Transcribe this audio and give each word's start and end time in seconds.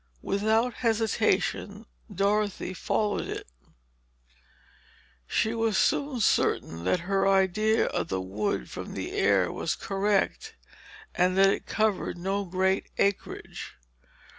Without 0.23 0.73
hesitation, 0.81 1.85
Dorothy 2.11 2.73
followed 2.73 3.27
it. 3.27 3.45
She 5.27 5.53
was 5.53 5.77
soon 5.77 6.21
certain 6.21 6.85
that 6.85 7.01
her 7.01 7.27
idea 7.27 7.85
of 7.85 8.07
the 8.07 8.19
wood 8.19 8.67
from 8.67 8.95
the 8.95 9.11
air 9.11 9.51
was 9.51 9.75
correct, 9.75 10.55
and 11.13 11.37
that 11.37 11.51
it 11.51 11.67
covered 11.67 12.17
no 12.17 12.45
great 12.45 12.87
acreage. 12.97 13.75